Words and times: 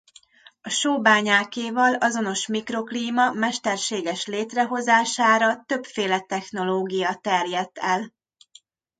A 0.61 0.69
sóbányákéval 0.69 1.93
azonos 1.93 2.47
mikroklíma 2.47 3.31
mesterséges 3.31 4.25
létrehozására 4.25 5.63
többféle 5.65 6.19
technológia 6.19 7.15
terjedt 7.15 7.77
el. 7.77 8.13